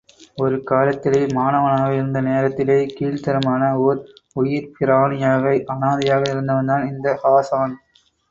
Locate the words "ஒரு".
0.37-0.63